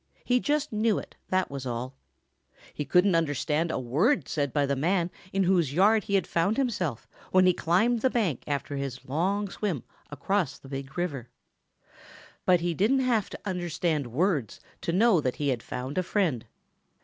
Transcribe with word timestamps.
He 0.25 0.39
just 0.39 0.73
knew 0.73 0.97
it, 0.97 1.15
that 1.29 1.51
was 1.51 1.67
all. 1.67 1.93
He 2.73 2.85
couldn't 2.85 3.13
understand 3.13 3.69
a 3.69 3.77
word 3.77 4.27
said 4.27 4.51
by 4.51 4.65
the 4.65 4.75
man 4.75 5.11
in 5.31 5.43
whose 5.43 5.73
yard 5.75 6.05
he 6.05 6.19
found 6.21 6.57
himself 6.57 7.07
when 7.29 7.45
he 7.45 7.53
climbed 7.53 8.01
the 8.01 8.09
bank 8.09 8.43
after 8.47 8.77
his 8.77 9.05
long 9.05 9.47
swim 9.47 9.83
across 10.09 10.57
the 10.57 10.69
Big 10.69 10.97
River. 10.97 11.29
But 12.47 12.61
he 12.61 12.73
didn't 12.73 13.01
have 13.01 13.29
to 13.29 13.39
understand 13.45 14.07
words 14.07 14.59
to 14.81 14.91
know 14.91 15.21
that 15.21 15.35
he 15.35 15.49
had 15.49 15.61
found 15.61 15.99
a 15.99 16.01
friend. 16.01 16.47